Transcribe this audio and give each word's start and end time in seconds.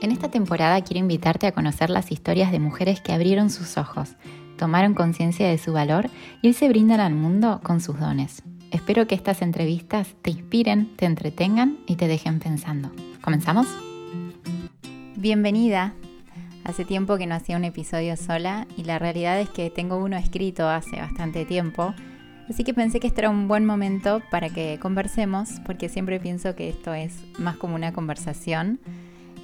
En 0.00 0.12
esta 0.12 0.30
temporada 0.30 0.80
quiero 0.82 1.00
invitarte 1.00 1.48
a 1.48 1.52
conocer 1.52 1.90
las 1.90 2.12
historias 2.12 2.52
de 2.52 2.60
mujeres 2.60 3.00
que 3.00 3.12
abrieron 3.12 3.50
sus 3.50 3.76
ojos, 3.76 4.10
tomaron 4.56 4.94
conciencia 4.94 5.48
de 5.48 5.58
su 5.58 5.72
valor 5.72 6.08
y 6.40 6.52
se 6.52 6.68
brindan 6.68 7.00
al 7.00 7.14
mundo 7.14 7.60
con 7.64 7.80
sus 7.80 7.98
dones. 7.98 8.44
Espero 8.70 9.08
que 9.08 9.16
estas 9.16 9.42
entrevistas 9.42 10.14
te 10.22 10.30
inspiren, 10.30 10.94
te 10.96 11.06
entretengan 11.06 11.78
y 11.88 11.96
te 11.96 12.06
dejen 12.06 12.38
pensando. 12.38 12.92
¿Comenzamos? 13.22 13.66
Bienvenida. 15.16 15.94
Hace 16.62 16.84
tiempo 16.84 17.16
que 17.16 17.26
no 17.26 17.34
hacía 17.34 17.56
un 17.56 17.64
episodio 17.64 18.16
sola 18.16 18.68
y 18.76 18.84
la 18.84 19.00
realidad 19.00 19.40
es 19.40 19.48
que 19.48 19.68
tengo 19.68 19.96
uno 19.96 20.16
escrito 20.16 20.68
hace 20.68 21.00
bastante 21.00 21.44
tiempo, 21.44 21.92
así 22.48 22.62
que 22.62 22.72
pensé 22.72 23.00
que 23.00 23.08
este 23.08 23.22
era 23.22 23.30
un 23.30 23.48
buen 23.48 23.66
momento 23.66 24.22
para 24.30 24.48
que 24.48 24.78
conversemos 24.80 25.48
porque 25.66 25.88
siempre 25.88 26.20
pienso 26.20 26.54
que 26.54 26.68
esto 26.68 26.94
es 26.94 27.16
más 27.36 27.56
como 27.56 27.74
una 27.74 27.92
conversación 27.92 28.78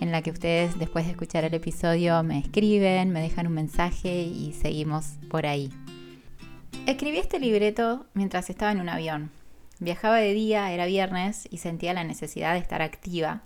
en 0.00 0.12
la 0.12 0.22
que 0.22 0.30
ustedes 0.30 0.78
después 0.78 1.04
de 1.04 1.12
escuchar 1.12 1.44
el 1.44 1.54
episodio 1.54 2.22
me 2.22 2.38
escriben, 2.38 3.10
me 3.10 3.20
dejan 3.20 3.46
un 3.46 3.54
mensaje 3.54 4.22
y 4.22 4.52
seguimos 4.52 5.14
por 5.30 5.46
ahí. 5.46 5.70
Escribí 6.86 7.18
este 7.18 7.40
libreto 7.40 8.06
mientras 8.14 8.50
estaba 8.50 8.72
en 8.72 8.80
un 8.80 8.88
avión. 8.88 9.30
Viajaba 9.80 10.16
de 10.16 10.32
día, 10.32 10.70
era 10.72 10.86
viernes 10.86 11.48
y 11.50 11.58
sentía 11.58 11.94
la 11.94 12.04
necesidad 12.04 12.52
de 12.52 12.60
estar 12.60 12.82
activa. 12.82 13.42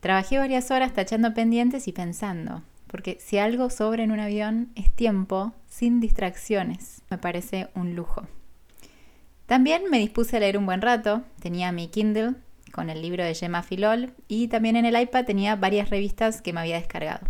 Trabajé 0.00 0.38
varias 0.38 0.70
horas 0.70 0.92
tachando 0.92 1.34
pendientes 1.34 1.88
y 1.88 1.92
pensando, 1.92 2.62
porque 2.86 3.18
si 3.20 3.38
algo 3.38 3.70
sobra 3.70 4.04
en 4.04 4.12
un 4.12 4.20
avión 4.20 4.70
es 4.74 4.90
tiempo 4.90 5.52
sin 5.68 6.00
distracciones. 6.00 7.02
Me 7.10 7.18
parece 7.18 7.68
un 7.74 7.96
lujo. 7.96 8.26
También 9.46 9.84
me 9.90 9.98
dispuse 9.98 10.36
a 10.36 10.40
leer 10.40 10.58
un 10.58 10.66
buen 10.66 10.82
rato, 10.82 11.22
tenía 11.40 11.72
mi 11.72 11.88
Kindle 11.88 12.34
con 12.76 12.90
el 12.90 13.00
libro 13.00 13.24
de 13.24 13.34
Gemma 13.34 13.62
Filol 13.62 14.12
y 14.28 14.48
también 14.48 14.76
en 14.76 14.84
el 14.84 15.00
iPad 15.00 15.24
tenía 15.24 15.56
varias 15.56 15.88
revistas 15.88 16.42
que 16.42 16.52
me 16.52 16.60
había 16.60 16.76
descargado. 16.76 17.26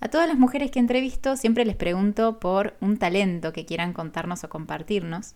A 0.00 0.08
todas 0.08 0.26
las 0.26 0.38
mujeres 0.38 0.70
que 0.70 0.78
entrevisto 0.78 1.36
siempre 1.36 1.66
les 1.66 1.76
pregunto 1.76 2.40
por 2.40 2.74
un 2.80 2.96
talento 2.96 3.52
que 3.52 3.66
quieran 3.66 3.92
contarnos 3.92 4.42
o 4.42 4.48
compartirnos, 4.48 5.34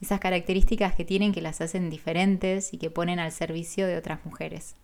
esas 0.00 0.18
características 0.18 0.96
que 0.96 1.04
tienen 1.04 1.32
que 1.32 1.40
las 1.40 1.60
hacen 1.60 1.88
diferentes 1.88 2.74
y 2.74 2.78
que 2.78 2.90
ponen 2.90 3.20
al 3.20 3.30
servicio 3.30 3.86
de 3.86 3.96
otras 3.96 4.26
mujeres. 4.26 4.74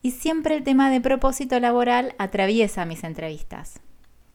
Y 0.00 0.12
siempre 0.12 0.54
el 0.54 0.62
tema 0.62 0.88
de 0.88 1.00
propósito 1.00 1.58
laboral 1.58 2.14
atraviesa 2.16 2.86
mis 2.86 3.02
entrevistas. 3.02 3.80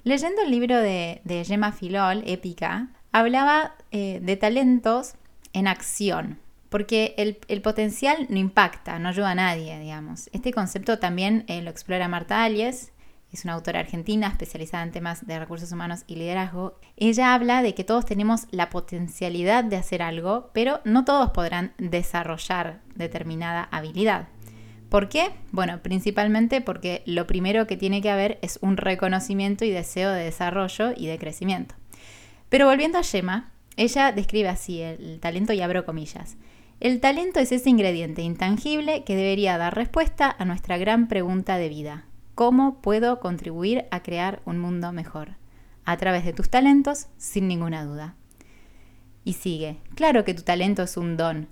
Leyendo 0.04 0.42
el 0.42 0.52
libro 0.52 0.78
de, 0.78 1.22
Gemma 1.48 1.72
Filol, 1.72 2.24
Épica, 2.26 2.90
hablaba 3.14 3.76
eh, 3.92 4.20
de 4.22 4.36
talentos 4.36 5.14
en 5.54 5.68
acción, 5.68 6.41
porque 6.72 7.16
el, 7.18 7.62
potencial 7.62 8.28
no 8.30 8.40
impacta, 8.40 8.98
no 8.98 9.10
ayuda 9.10 9.32
a 9.32 9.36
nadie, 9.36 9.78
digamos. 9.78 10.30
Este 10.32 10.54
concepto 10.54 11.00
también 11.00 11.44
eh, 11.50 11.62
lo 11.62 11.70
explora 11.70 12.08
Marta 12.08 12.46
Alies, 12.46 12.94
es 13.30 13.44
una 13.44 13.54
autora 13.54 13.82
argentina 13.82 14.28
especializada 14.28 14.84
en 14.84 14.94
temas 14.94 15.28
de 15.28 15.38
recursos 15.38 15.70
humanos 15.74 16.06
y 16.08 16.16
liderazgo. 16.16 16.80
Ella 16.96 17.34
habla 17.34 17.62
de 17.62 17.76
que 17.76 17.84
todos 17.84 18.06
tenemos 18.06 18.48
la 18.52 18.70
potencialidad 18.70 19.66
de 19.66 19.76
hacer 19.76 20.02
algo, 20.02 20.50
pero 20.54 20.80
no 20.86 21.04
todos 21.04 21.32
podrán 21.32 21.74
desarrollar 21.78 22.80
determinada 22.96 23.68
habilidad. 23.72 24.30
¿Por 24.88 25.10
qué? 25.10 25.32
Bueno, 25.52 25.82
principalmente 25.84 26.62
porque 26.62 27.04
lo 27.06 27.28
primero 27.28 27.68
que 27.68 27.76
tiene 27.76 28.02
que 28.02 28.12
haber 28.12 28.40
es 28.42 28.60
un 28.62 28.78
reconocimiento 28.78 29.66
y 29.66 29.72
deseo 29.72 30.12
de 30.12 30.24
desarrollo 30.24 30.94
y 30.96 31.08
de 31.08 31.20
crecimiento. 31.20 31.76
Pero 32.48 32.68
volviendo 32.68 32.98
a 32.98 33.02
Yema, 33.02 33.52
ella 33.76 34.14
describe 34.14 34.48
así 34.48 34.82
el 34.82 35.20
talento 35.20 35.52
y 35.52 35.60
abro 35.60 35.86
comillas. 35.86 36.38
El 36.82 37.00
talento 37.00 37.40
es 37.40 37.52
ese 37.52 37.70
ingrediente 37.70 38.24
intangible 38.24 39.04
que 39.04 39.16
debería 39.16 39.56
dar 39.60 39.76
respuesta 39.76 40.36
a 40.40 40.46
nuestra 40.46 40.80
gran 40.80 41.08
pregunta 41.08 41.58
de 41.58 41.70
vida. 41.70 42.06
¿Cómo 42.34 42.82
puedo 42.82 43.20
contribuir 43.20 43.86
a 43.92 44.02
crear 44.02 44.42
un 44.46 44.58
mundo 44.58 44.92
mejor? 44.92 45.36
A 45.86 45.98
través 45.98 46.26
de 46.26 46.34
tus 46.34 46.50
talentos, 46.50 47.06
sin 47.18 47.48
ninguna 47.48 47.86
duda. 47.86 48.16
Y 49.24 49.34
sigue, 49.34 49.78
claro 49.94 50.24
que 50.26 50.34
tu 50.34 50.42
talento 50.42 50.82
es 50.82 50.98
un 50.98 51.18
don, 51.18 51.50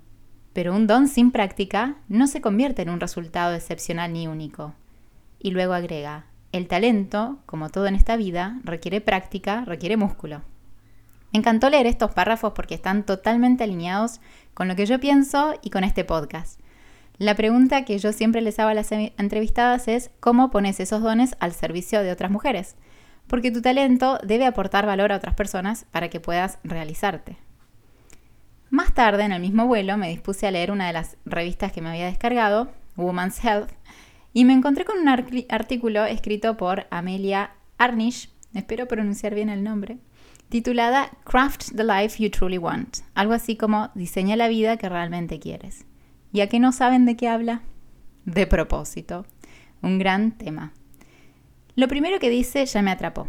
pero 0.51 0.75
un 0.75 0.87
don 0.87 1.07
sin 1.07 1.29
práctica 1.29 1.97
no 2.07 2.25
se 2.25 2.41
convierte 2.41 2.81
en 2.81 2.89
un 2.89 2.99
resultado 2.99 3.53
excepcional 3.53 4.11
ni 4.11 4.27
único. 4.27 4.73
Y 5.37 5.51
luego 5.51 5.73
agrega, 5.73 6.25
el 6.51 6.67
talento, 6.67 7.37
como 7.45 7.69
todo 7.69 7.85
en 7.85 7.93
esta 7.93 8.17
vida, 8.17 8.59
requiere 8.63 8.99
práctica, 8.99 9.63
requiere 9.63 9.95
músculo. 9.95 10.41
Me 11.31 11.39
encantó 11.39 11.69
leer 11.69 11.87
estos 11.87 12.11
párrafos 12.11 12.53
porque 12.53 12.75
están 12.75 13.05
totalmente 13.05 13.63
alineados 13.63 14.19
con 14.53 14.67
lo 14.67 14.75
que 14.75 14.85
yo 14.85 14.99
pienso 14.99 15.53
y 15.61 15.69
con 15.69 15.83
este 15.83 16.03
podcast. 16.03 16.59
La 17.17 17.35
pregunta 17.35 17.83
que 17.83 17.99
yo 17.99 18.13
siempre 18.13 18.41
les 18.41 18.59
hago 18.59 18.69
a 18.69 18.73
las 18.73 18.91
entrevistadas 18.91 19.87
es 19.87 20.09
cómo 20.19 20.51
pones 20.51 20.79
esos 20.79 21.01
dones 21.01 21.35
al 21.39 21.53
servicio 21.53 22.01
de 22.01 22.11
otras 22.11 22.31
mujeres, 22.31 22.75
porque 23.27 23.51
tu 23.51 23.61
talento 23.61 24.17
debe 24.23 24.45
aportar 24.45 24.85
valor 24.85 25.11
a 25.11 25.17
otras 25.17 25.35
personas 25.35 25.85
para 25.91 26.09
que 26.09 26.19
puedas 26.19 26.59
realizarte. 26.63 27.37
Más 28.69 28.93
tarde, 28.93 29.23
en 29.23 29.33
el 29.33 29.41
mismo 29.41 29.65
vuelo, 29.67 29.97
me 29.97 30.09
dispuse 30.09 30.47
a 30.47 30.51
leer 30.51 30.71
una 30.71 30.87
de 30.87 30.93
las 30.93 31.17
revistas 31.25 31.71
que 31.71 31.81
me 31.81 31.89
había 31.89 32.05
descargado, 32.05 32.71
Woman's 32.95 33.43
Health, 33.43 33.71
y 34.31 34.45
me 34.45 34.53
encontré 34.53 34.85
con 34.85 34.99
un 34.99 35.09
artículo 35.09 36.05
escrito 36.05 36.55
por 36.55 36.87
Amelia 36.89 37.51
Arnish, 37.77 38.29
espero 38.53 38.87
pronunciar 38.87 39.35
bien 39.35 39.49
el 39.49 39.63
nombre, 39.63 39.97
titulada 40.49 41.11
Craft 41.23 41.75
the 41.75 41.83
Life 41.83 42.21
You 42.21 42.29
Truly 42.31 42.57
Want, 42.57 42.97
algo 43.13 43.33
así 43.33 43.55
como 43.55 43.89
Diseña 43.93 44.35
la 44.35 44.47
vida 44.47 44.77
que 44.77 44.89
realmente 44.89 45.39
quieres. 45.39 45.85
¿Y 46.33 46.41
a 46.41 46.49
qué 46.49 46.59
no 46.59 46.71
saben 46.71 47.05
de 47.05 47.15
qué 47.15 47.27
habla? 47.27 47.61
De 48.25 48.47
propósito, 48.47 49.25
un 49.81 49.99
gran 49.99 50.37
tema. 50.37 50.73
Lo 51.75 51.87
primero 51.87 52.19
que 52.19 52.29
dice 52.29 52.65
ya 52.65 52.81
me 52.81 52.91
atrapó. 52.91 53.27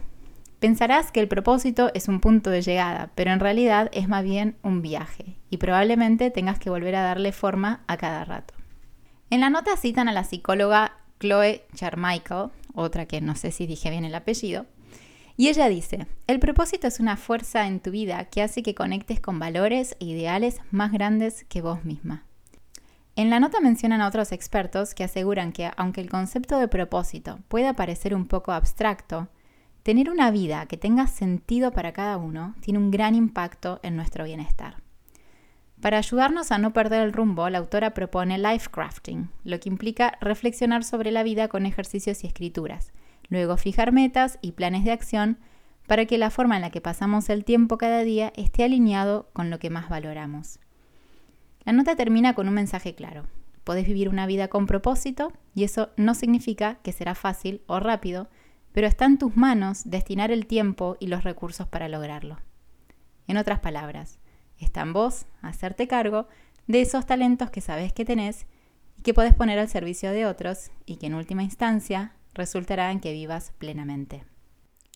Pensarás 0.59 1.13
que 1.13 1.21
el 1.21 1.29
propósito 1.29 1.91
es 1.95 2.09
un 2.09 2.21
punto 2.21 2.51
de 2.51 2.61
llegada, 2.61 3.11
pero 3.15 3.31
en 3.31 3.41
realidad 3.41 3.91
es 3.93 4.09
más 4.09 4.25
bien 4.25 4.57
un 4.63 4.83
viaje, 4.83 5.39
y 5.49 5.57
probablemente 5.57 6.31
tengas 6.31 6.59
que 6.59 6.69
volver 6.69 6.97
a 6.97 7.03
darle 7.03 7.33
forma 7.33 7.81
a 7.87 7.97
cada 7.97 8.25
rato. 8.25 8.55
En 9.31 9.41
la 9.41 9.49
nota 9.49 9.77
citan 9.77 10.09
a 10.09 10.13
la 10.13 10.25
psicóloga 10.25 10.99
Chloe 11.19 11.65
Charmichael, 11.75 12.51
otra 12.75 13.07
que 13.07 13.21
no 13.21 13.37
sé 13.37 13.53
si 13.53 13.67
dije 13.67 13.89
bien 13.89 14.05
el 14.05 14.15
apellido, 14.15 14.67
y 15.41 15.49
ella 15.49 15.71
dice, 15.71 16.07
el 16.27 16.39
propósito 16.39 16.87
es 16.87 17.01
una 17.01 17.17
fuerza 17.17 17.67
en 17.67 17.81
tu 17.81 17.91
vida 17.91 18.27
que 18.27 18.43
hace 18.43 18.63
que 18.63 18.75
conectes 18.75 19.21
con 19.21 19.39
valores 19.39 19.97
e 19.99 20.05
ideales 20.05 20.61
más 20.71 20.93
grandes 20.93 21.45
que 21.45 21.63
vos 21.63 21.83
misma. 21.83 22.27
En 23.17 23.31
la 23.31 23.41
nota 23.41 23.59
mencionan 23.61 24.03
a 24.03 24.09
otros 24.09 24.33
expertos 24.33 24.95
que 24.95 25.03
aseguran 25.03 25.53
que 25.53 25.71
aunque 25.79 26.03
el 26.03 26.11
concepto 26.11 26.59
de 26.59 26.69
propósito 26.69 27.39
pueda 27.49 27.73
parecer 27.73 28.15
un 28.15 28.27
poco 28.27 28.53
abstracto, 28.53 29.29
tener 29.83 30.11
una 30.11 30.31
vida 30.31 30.67
que 30.67 30.77
tenga 30.77 31.07
sentido 31.07 31.71
para 31.71 31.95
cada 31.95 32.19
uno 32.19 32.55
tiene 32.61 32.79
un 32.79 32.91
gran 32.91 33.15
impacto 33.15 33.81
en 33.83 33.97
nuestro 33.97 34.25
bienestar. 34.25 34.83
Para 35.81 35.97
ayudarnos 35.97 36.53
a 36.53 36.59
no 36.59 36.75
perder 36.75 37.03
el 37.03 37.15
rumbo, 37.15 37.49
la 37.49 37.57
autora 37.57 37.95
propone 37.95 38.37
life 38.37 38.69
crafting, 38.71 39.31
lo 39.45 39.59
que 39.59 39.71
implica 39.71 40.19
reflexionar 40.21 40.85
sobre 40.85 41.11
la 41.11 41.23
vida 41.23 41.49
con 41.49 41.65
ejercicios 41.65 42.25
y 42.25 42.27
escrituras, 42.27 42.93
Luego 43.31 43.57
fijar 43.57 43.93
metas 43.93 44.39
y 44.43 44.53
planes 44.53 44.85
de 44.85 44.93
acción 44.93 45.39
para 45.87 46.05
que 46.05 46.19
la 46.19 46.31
forma 46.31 46.57
en 46.57 46.63
la 46.63 46.71
que 46.71 46.81
pasamos 46.81 47.31
el 47.31 47.45
tiempo 47.45 47.79
cada 47.79 48.01
día 48.01 48.33
esté 48.37 48.65
alineado 48.65 49.31
con 49.33 49.51
lo 49.51 49.59
que 49.59 49.71
más 49.71 49.89
valoramos. 49.89 50.59
La 51.65 51.73
nota 51.73 51.97
termina 51.97 52.35
con 52.35 52.49
un 52.49 52.55
mensaje 52.55 52.95
claro. 52.95 53.27
Podés 53.65 53.87
vivir 53.87 54.09
una 54.09 54.27
vida 54.27 54.49
con 54.49 54.67
propósito 54.67 55.33
y 55.55 55.65
eso 55.65 55.91
no 55.97 56.15
significa 56.15 56.77
que 56.83 56.93
será 56.93 57.15
fácil 57.15 57.63
o 57.67 57.81
rápido, 57.81 58.29
pero 58.73 58.87
está 58.87 59.05
en 59.05 59.19
tus 59.19 59.37
manos 59.37 59.83
destinar 59.85 60.31
el 60.31 60.47
tiempo 60.47 60.97
y 61.01 61.07
los 61.07 61.25
recursos 61.25 61.69
para 61.69 61.89
lograrlo. 61.89 62.39
En 63.27 63.37
otras 63.37 63.61
palabras, 63.61 64.19
está 64.59 64.81
en 64.83 64.93
vos 64.93 65.27
hacerte 65.43 65.87
cargo 65.87 66.27
de 66.67 66.81
esos 66.81 67.07
talentos 67.07 67.51
que 67.51 67.61
sabes 67.61 67.93
que 67.93 68.05
tenés 68.05 68.47
y 68.99 69.03
que 69.03 69.15
podés 69.15 69.35
poner 69.35 69.59
al 69.59 69.69
servicio 69.69 70.13
de 70.13 70.27
otros 70.27 70.71
y 70.87 70.97
que 70.97 71.07
en 71.07 71.15
última 71.15 71.43
instancia 71.43 72.15
resultará 72.35 72.91
en 72.91 73.01
que 73.01 73.13
vivas 73.13 73.53
plenamente. 73.59 74.25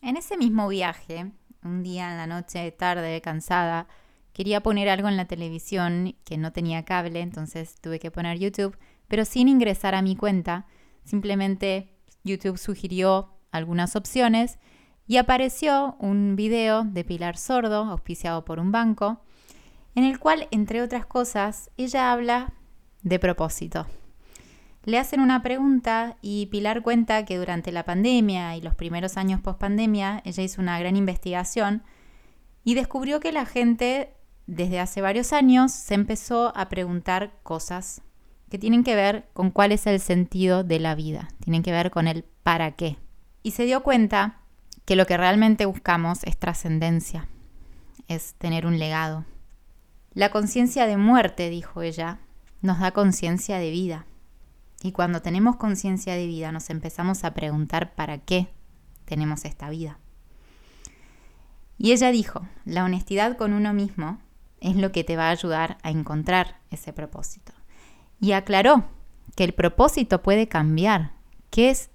En 0.01 0.17
ese 0.17 0.37
mismo 0.37 0.67
viaje, 0.67 1.31
un 1.63 1.83
día 1.83 2.11
en 2.11 2.17
la 2.17 2.27
noche, 2.27 2.71
tarde, 2.71 3.21
cansada, 3.21 3.87
quería 4.33 4.61
poner 4.61 4.89
algo 4.89 5.07
en 5.07 5.17
la 5.17 5.25
televisión 5.25 6.15
que 6.25 6.37
no 6.37 6.51
tenía 6.51 6.83
cable, 6.85 7.21
entonces 7.21 7.75
tuve 7.81 7.99
que 7.99 8.11
poner 8.11 8.37
YouTube, 8.37 8.77
pero 9.07 9.25
sin 9.25 9.47
ingresar 9.47 9.95
a 9.95 10.01
mi 10.01 10.15
cuenta. 10.15 10.67
Simplemente 11.03 11.95
YouTube 12.23 12.57
sugirió 12.57 13.31
algunas 13.51 13.95
opciones 13.95 14.59
y 15.07 15.17
apareció 15.17 15.95
un 15.99 16.35
video 16.35 16.83
de 16.83 17.03
Pilar 17.03 17.37
Sordo, 17.37 17.83
auspiciado 17.85 18.43
por 18.43 18.59
un 18.59 18.71
banco, 18.71 19.21
en 19.93 20.03
el 20.03 20.19
cual, 20.19 20.47
entre 20.51 20.81
otras 20.81 21.05
cosas, 21.05 21.71
ella 21.77 22.11
habla 22.11 22.53
de 23.01 23.19
propósito. 23.19 23.85
Le 24.85 24.99
hacen 24.99 25.19
una 25.19 25.41
pregunta 25.41 26.15
y 26.21 26.45
Pilar 26.45 26.83
cuenta 26.83 27.25
que 27.25 27.37
durante 27.37 27.71
la 27.71 27.85
pandemia 27.85 28.55
y 28.55 28.61
los 28.61 28.75
primeros 28.75 29.17
años 29.17 29.41
post 29.41 29.59
pandemia 29.59 30.21
ella 30.25 30.43
hizo 30.43 30.61
una 30.61 30.79
gran 30.79 30.95
investigación 30.95 31.81
y 32.63 32.75
descubrió 32.75 33.19
que 33.19 33.31
la 33.31 33.47
gente 33.47 34.13
desde 34.45 34.79
hace 34.79 35.01
varios 35.01 35.33
años 35.33 35.71
se 35.71 35.95
empezó 35.95 36.55
a 36.55 36.69
preguntar 36.69 37.39
cosas, 37.41 38.03
que 38.47 38.59
tienen 38.59 38.83
que 38.83 38.95
ver 38.95 39.27
con 39.33 39.49
cuál 39.49 39.71
es 39.71 39.87
el 39.87 39.99
sentido 39.99 40.63
de 40.63 40.79
la 40.79 40.93
vida, 40.93 41.29
tienen 41.43 41.63
que 41.63 41.71
ver 41.71 41.89
con 41.89 42.07
el 42.07 42.23
para 42.43 42.73
qué. 42.73 42.97
Y 43.41 43.51
se 43.51 43.65
dio 43.65 43.81
cuenta 43.81 44.41
que 44.85 44.95
lo 44.95 45.07
que 45.07 45.17
realmente 45.17 45.65
buscamos 45.65 46.23
es 46.25 46.37
trascendencia, 46.37 47.27
es 48.07 48.35
tener 48.35 48.67
un 48.67 48.77
legado. 48.77 49.25
La 50.13 50.29
conciencia 50.29 50.85
de 50.85 50.97
muerte, 50.97 51.49
dijo 51.49 51.81
ella, 51.81 52.19
nos 52.61 52.79
da 52.79 52.91
conciencia 52.91 53.57
de 53.57 53.71
vida. 53.71 54.05
Y 54.85 54.91
cuando 54.91 55.23
tenemos 55.23 55.55
conciencia 55.55 56.13
de 56.13 56.27
vida 56.27 56.51
nos 56.51 56.69
empezamos 56.69 57.23
a 57.23 57.33
preguntar 57.33 57.95
para 57.95 58.19
qué 58.19 58.49
tenemos 59.05 59.43
esta 59.43 59.67
vida. 59.71 59.97
Y 61.79 61.91
ella 61.91 62.11
dijo, 62.11 62.47
la 62.65 62.83
honestidad 62.83 63.35
con 63.35 63.53
uno 63.53 63.73
mismo 63.73 64.19
es 64.61 64.75
lo 64.75 64.91
que 64.91 65.03
te 65.03 65.17
va 65.17 65.29
a 65.29 65.31
ayudar 65.31 65.79
a 65.81 65.89
encontrar 65.89 66.59
ese 66.69 66.93
propósito. 66.93 67.51
Y 68.21 68.33
aclaró 68.33 68.85
que 69.35 69.43
el 69.43 69.55
propósito 69.55 70.21
puede 70.21 70.47
cambiar, 70.47 71.13
que 71.49 71.71
es 71.71 71.89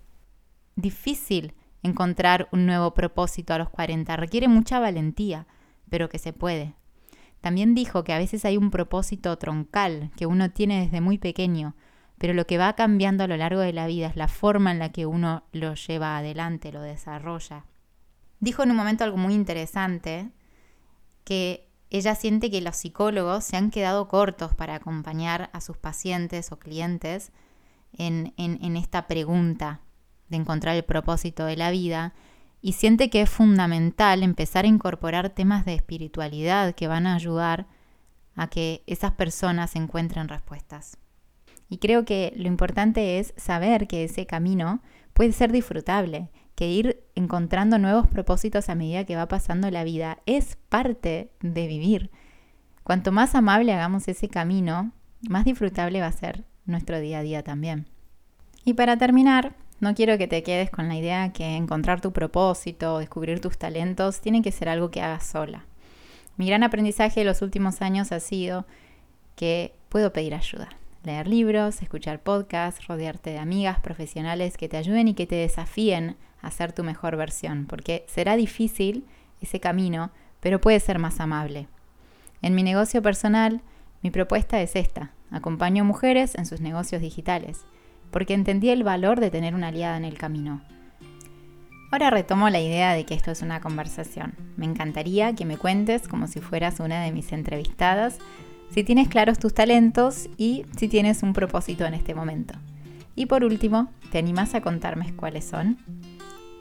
difícil 0.75 1.55
encontrar 1.85 2.49
un 2.51 2.67
nuevo 2.67 2.93
propósito 2.93 3.55
a 3.55 3.59
los 3.59 3.71
40, 3.71 4.17
requiere 4.17 4.49
mucha 4.49 4.81
valentía, 4.81 5.47
pero 5.89 6.09
que 6.09 6.19
se 6.19 6.33
puede. 6.33 6.75
También 7.41 7.77
dijo 7.77 8.03
que 8.03 8.15
a 8.15 8.19
veces 8.19 8.45
hay 8.45 8.57
un 8.57 8.73
propósito 8.73 9.39
troncal 9.39 10.11
que 10.17 10.27
uno 10.27 10.51
tiene 10.51 10.81
desde 10.81 11.01
muy 11.01 11.19
pequeño, 11.19 11.77
pero 12.21 12.35
lo 12.35 12.47
que 12.47 12.59
va 12.59 12.75
cambiando 12.75 13.25
a 13.25 13.27
lo 13.27 13.39
largo 13.39 13.63
de 13.63 13.73
la 13.73 13.87
vida 13.87 14.07
es 14.07 14.15
la 14.15 14.29
forma 14.29 14.73
en 14.73 14.79
la 14.79 14.93
que 14.93 15.07
uno 15.07 15.45
lo 15.53 15.75
lleva 15.75 16.19
adelante, 16.19 16.71
lo 16.71 16.83
desarrolla. 16.83 17.65
Dijo 18.41 18.63
en 18.63 18.73
un 18.73 18.77
momento 18.77 19.05
algo 19.05 19.17
muy 19.17 19.33
interesante, 19.33 20.29
que 21.25 21.67
ella 21.89 22.15
siente 22.15 22.51
que 22.51 22.61
los 22.61 22.77
psicólogos 22.77 23.45
se 23.45 23.57
han 23.57 23.71
quedado 23.71 24.07
cortos 24.07 24.55
para 24.55 24.75
acompañar 24.75 25.49
a 25.55 25.63
sus 25.63 25.79
pacientes 25.79 26.53
o 26.53 26.59
clientes 26.59 27.33
en, 27.95 28.35
en, 28.37 28.77
esta 28.77 29.07
pregunta 29.07 29.81
de 30.29 30.37
encontrar 30.37 30.77
el 30.77 30.85
propósito 30.85 31.47
de 31.47 31.57
la 31.57 31.71
vida 31.71 32.13
y 32.61 32.75
siente 32.75 33.09
que 33.09 33.23
es 33.23 33.31
fundamental 33.31 34.23
empezar 34.23 34.67
a 34.67 34.69
incorporar 34.69 35.31
temas 35.31 35.65
de 35.65 35.73
espiritualidad 35.73 36.75
que 36.75 36.87
van 36.87 37.07
a 37.07 37.15
ayudar 37.15 37.67
a 38.37 38.49
que 38.49 38.85
esas 38.87 39.13
personas 39.13 39.75
encuentren 39.75 40.29
respuestas. 40.29 40.99
Y 41.71 41.79
creo 41.79 42.05
que 42.05 42.35
lo 42.37 42.49
importante 42.49 43.19
es 43.19 43.33
saber 43.37 43.87
que 43.87 44.05
ese 44.05 44.27
camino 44.27 44.83
puede 45.15 45.33
ser 45.33 45.53
disfrutable 45.53 46.29
que 46.57 46.69
ir 46.69 47.03
encontrando 47.15 47.79
nuevos 47.79 48.07
propósitos 48.07 48.69
a 48.69 48.75
medida 48.75 49.05
que 49.05 49.17
va 49.17 49.29
pasando 49.29 49.71
la 49.71 49.85
vida 49.85 50.19
es 50.27 50.59
parte 50.69 51.31
de 51.41 51.67
vivir. 51.67 52.11
Cuanto 52.83 53.13
más 53.13 53.35
amable 53.35 53.73
hagamos 53.73 54.09
ese 54.09 54.29
camino, 54.29 54.93
más 55.29 55.45
disfrutable 55.45 56.01
va 56.01 56.09
a 56.09 56.13
ser 56.13 56.45
nuestro 56.67 56.99
día 56.99 57.21
a 57.21 57.23
día 57.23 57.43
también. 57.43 57.87
Y 58.65 58.75
para 58.75 58.99
terminar, 58.99 59.55
no 59.79 59.95
quiero 59.95 60.19
que 60.19 60.27
te 60.27 60.43
quedes 60.43 60.71
con 60.71 60.89
la 60.89 60.97
idea 60.97 61.33
que 61.33 61.57
encontrar 61.57 62.01
tu 62.01 62.13
propósito, 62.13 62.99
descubrir 62.99 63.41
tus 63.41 63.57
talentos, 63.57 64.21
tiene 64.21 64.43
que 64.43 64.53
ser 64.53 64.69
algo 64.69 64.91
que 64.91 65.01
hagas 65.01 65.25
sola. 65.25 65.65
Mi 66.37 66.47
gran 66.47 66.63
aprendizaje 66.63 67.21
de 67.21 67.27
los 67.27 67.43
últimos 67.43 67.81
años 67.81 68.13
ha 68.13 68.21
sido 68.21 68.67
que 69.37 69.73
puedo 69.89 70.13
pedir 70.13 70.35
ayuda. 70.35 70.69
Leer 71.03 71.29
libros, 71.29 71.81
escuchar 71.81 72.23
podcasts, 72.23 72.87
rodearte 72.87 73.31
de 73.31 73.39
amigas 73.39 73.81
profesionales 73.81 74.59
que 74.59 74.69
te 74.69 74.77
ayuden 74.77 75.09
y 75.09 75.15
que 75.15 75.27
te 75.27 75.37
desafíen 75.37 76.17
a 76.43 76.51
ser 76.51 76.73
tu 76.73 76.85
mejor 76.85 77.17
versión, 77.17 77.65
porque 77.67 78.05
será 78.07 78.37
difícil 78.37 79.07
ese 79.41 79.61
camino, 79.61 80.11
pero 80.41 80.61
puede 80.61 80.79
ser 80.79 80.99
más 80.99 81.19
amable. 81.19 81.69
En 82.43 82.55
mi 82.55 82.63
negocio 82.63 83.01
personal, 83.01 83.63
mi 84.03 84.11
propuesta 84.11 84.61
es 84.61 84.77
esta. 84.77 85.13
Acompaño 85.31 85.85
mujeres 85.85 86.35
en 86.35 86.45
sus 86.45 86.61
negocios 86.61 87.01
digitales, 87.01 87.65
porque 88.11 88.35
entendí 88.35 88.69
el 88.69 88.85
valor 88.85 89.21
de 89.21 89.31
tener 89.31 89.55
una 89.55 89.69
aliada 89.69 89.97
en 89.97 90.05
el 90.05 90.19
camino. 90.19 90.63
Ahora 91.93 92.11
retomo 92.11 92.51
la 92.51 92.61
idea 92.61 92.93
de 92.93 93.05
que 93.05 93.15
esto 93.15 93.31
es 93.31 93.41
una 93.41 93.61
conversación. 93.61 94.35
Me 94.57 94.67
encantaría 94.67 95.35
que 95.35 95.47
me 95.47 95.57
cuentes 95.57 96.09
como 96.09 96.27
si 96.27 96.41
fueras 96.41 96.79
una 96.79 97.03
de 97.03 97.11
mis 97.11 97.33
entrevistadas 97.33 98.19
si 98.71 98.85
tienes 98.85 99.09
claros 99.09 99.39
tus 99.39 99.55
talentos 99.55 100.29
y 100.37 100.65
si 100.77 100.89
tienes 100.89 101.23
un 101.23 101.33
propósito 101.33 101.85
en 101.85 101.95
este 101.95 102.15
momento. 102.15 102.55
Y 103.17 103.27
por 103.27 103.45
último, 103.45 103.91
¿te 104.11 104.19
animas 104.19 104.55
a 104.55 104.61
contarme 104.61 105.15
cuáles 105.15 105.45
son? 105.45 105.79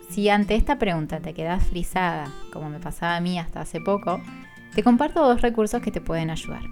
Si 0.10 0.28
ante 0.30 0.56
esta 0.56 0.80
pregunta 0.80 1.20
te 1.20 1.34
quedas 1.34 1.64
frisada, 1.64 2.32
como 2.52 2.70
me 2.70 2.80
pasaba 2.80 3.16
a 3.16 3.22
mí 3.22 3.38
hasta 3.38 3.62
hace 3.62 3.80
poco, 3.80 4.20
te 4.74 4.84
comparto 4.84 5.22
dos 5.22 5.42
recursos 5.42 5.82
que 5.82 5.92
te 5.92 6.02
pueden 6.02 6.32
ayudar. 6.32 6.64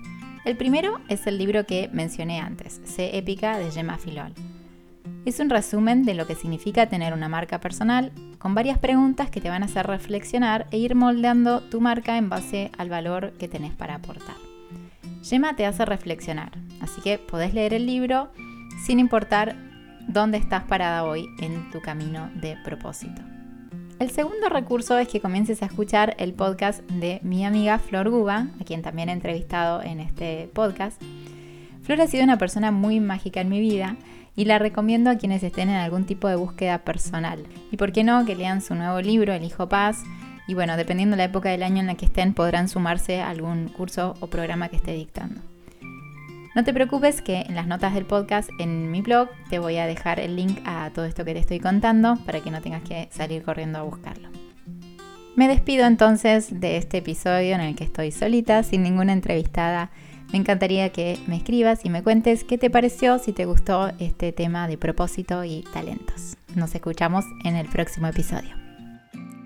El 0.44 0.58
primero 0.58 1.00
es 1.08 1.28
el 1.28 1.38
libro 1.38 1.66
que 1.66 1.90
mencioné 1.94 2.40
antes, 2.40 2.82
Sé 2.86 3.18
Épica 3.18 3.58
de 3.60 3.70
Gemma 3.70 3.98
Filol. 3.98 4.34
Es 5.26 5.40
un 5.40 5.50
resumen 5.50 6.04
de 6.04 6.14
lo 6.14 6.26
que 6.26 6.36
significa 6.36 6.88
tener 6.88 7.14
una 7.14 7.30
marca 7.30 7.60
personal, 7.60 8.12
con 8.40 8.56
varias 8.56 8.78
preguntas 8.78 9.30
que 9.30 9.42
te 9.42 9.50
van 9.50 9.62
a 9.62 9.66
hacer 9.66 9.86
reflexionar 9.86 10.68
e 10.72 10.78
ir 10.78 10.96
moldeando 10.96 11.62
tu 11.62 11.82
marca 11.82 12.18
en 12.18 12.30
base 12.30 12.72
al 12.78 12.90
valor 12.90 13.34
que 13.34 13.48
tenés 13.48 13.74
para 13.74 13.96
aportar. 13.96 14.47
Gemma 15.28 15.58
te 15.58 15.66
hace 15.66 15.84
reflexionar, 15.84 16.54
así 16.80 17.02
que 17.02 17.18
podés 17.18 17.54
leer 17.54 17.74
el 17.74 17.86
libro 17.86 18.30
sin 18.86 18.98
importar 18.98 19.58
dónde 20.08 20.38
estás 20.38 20.64
parada 20.64 21.04
hoy 21.04 21.28
en 21.42 21.70
tu 21.70 21.82
camino 21.82 22.30
de 22.36 22.56
propósito. 22.64 23.22
El 24.00 24.10
segundo 24.10 24.48
recurso 24.48 24.98
es 24.98 25.10
que 25.10 25.20
comiences 25.20 25.62
a 25.62 25.66
escuchar 25.66 26.16
el 26.18 26.34
podcast 26.34 26.80
de 26.92 27.20
mi 27.24 27.44
amiga 27.44 27.78
Flor 27.78 28.10
Guba, 28.10 28.48
a 28.62 28.64
quien 28.64 28.82
también 28.82 29.10
he 29.10 29.12
entrevistado 29.12 29.82
en 29.82 30.00
este 30.00 30.50
podcast. 30.54 31.02
Flor 31.82 32.00
ha 32.00 32.08
sido 32.08 32.24
una 32.24 32.38
persona 32.38 32.72
muy 32.72 33.02
mágica 33.02 33.42
en 33.42 33.50
mi 33.50 33.60
vida 33.60 33.98
y 34.34 34.46
la 34.46 34.60
recomiendo 34.60 35.10
a 35.10 35.18
quienes 35.18 35.44
estén 35.44 35.68
en 35.68 35.76
algún 35.76 36.06
tipo 36.06 36.30
de 36.30 36.38
búsqueda 36.38 36.86
personal. 36.86 37.44
Y 37.70 37.76
por 37.76 37.92
qué 37.92 38.06
no, 38.06 38.24
que 38.24 38.36
lean 38.36 38.62
su 38.62 38.76
nuevo 38.76 39.02
libro, 39.02 39.34
El 39.34 39.44
Hijo 39.44 39.68
Paz, 39.68 40.06
y 40.48 40.54
bueno, 40.54 40.78
dependiendo 40.78 41.16
de 41.16 41.18
la 41.18 41.26
época 41.26 41.50
del 41.50 41.64
año 41.64 41.82
en 41.82 41.88
la 41.88 41.96
que 41.96 42.06
estén, 42.06 42.34
podrán 42.34 42.70
sumarse 42.70 43.22
a 43.22 43.30
algún 43.30 43.68
curso 43.68 44.16
o 44.22 44.28
programa 44.28 44.70
que 44.70 44.78
esté 44.78 44.94
dictando. 44.94 45.42
No 46.56 46.64
te 46.64 46.74
preocupes 46.74 47.22
que 47.22 47.42
en 47.42 47.54
las 47.54 47.68
notas 47.68 47.94
del 47.94 48.06
podcast 48.06 48.50
en 48.58 48.90
mi 48.90 49.02
blog 49.02 49.30
te 49.50 49.60
voy 49.60 49.78
a 49.78 49.86
dejar 49.86 50.20
el 50.20 50.36
link 50.36 50.60
a 50.66 50.90
todo 50.90 51.06
esto 51.06 51.24
que 51.24 51.34
te 51.34 51.40
estoy 51.40 51.60
contando 51.60 52.16
para 52.26 52.40
que 52.40 52.50
no 52.50 52.62
tengas 52.62 52.82
que 52.82 53.10
salir 53.12 53.44
corriendo 53.44 53.78
a 53.78 53.84
buscarlo. 53.84 54.30
Me 55.36 55.48
despido 55.48 55.86
entonces 55.86 56.60
de 56.60 56.78
este 56.78 56.98
episodio 56.98 57.54
en 57.54 57.62
el 57.62 57.76
que 57.76 57.84
estoy 57.84 58.12
solita, 58.12 58.64
sin 58.64 58.82
ninguna 58.82 59.14
entrevistada. 59.14 59.92
Me 60.32 60.40
encantaría 60.40 60.90
que 60.90 61.20
me 61.28 61.38
escribas 61.38 61.86
y 61.86 61.92
me 61.92 62.02
cuentes 62.02 62.44
qué 62.44 62.58
te 62.58 62.72
pareció, 62.72 63.20
si 63.20 63.34
te 63.34 63.46
gustó 63.46 63.92
este 64.00 64.32
tema 64.32 64.68
de 64.68 64.80
propósito 64.80 65.44
y 65.44 65.64
talentos. 65.74 66.38
Nos 66.56 66.74
escuchamos 66.74 67.24
en 67.44 67.56
el 67.56 67.68
próximo 67.68 68.08
episodio. 68.08 68.67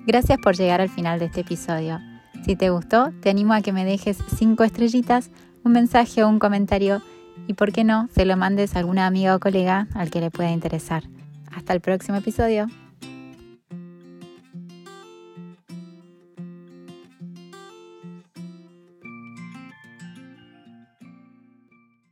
Gracias 0.06 0.40
por 0.40 0.56
llegar 0.56 0.82
al 0.82 0.90
final 0.90 1.20
de 1.20 1.26
este 1.26 1.42
episodio. 1.42 2.00
Si 2.44 2.56
te 2.56 2.72
gustó, 2.72 3.12
te 3.22 3.30
animo 3.30 3.54
a 3.54 3.62
que 3.62 3.72
me 3.72 3.86
dejes 3.86 4.18
5 4.36 4.64
estrellitas, 4.64 5.30
un 5.64 5.74
mensaje 5.74 6.24
o 6.24 6.28
un 6.28 6.40
comentario 6.40 7.04
y, 7.48 7.54
por 7.54 7.72
qué 7.72 7.84
no, 7.84 8.10
se 8.14 8.26
lo 8.26 8.36
mandes 8.36 8.76
a 8.76 8.80
alguna 8.80 9.06
amiga 9.06 9.36
o 9.36 9.40
colega 9.40 9.88
al 9.94 10.10
que 10.10 10.20
le 10.20 10.32
pueda 10.32 10.50
interesar. 10.50 11.04
Hasta 11.56 11.74
el 11.74 11.82
próximo 11.82 12.18
episodio. 12.18 12.68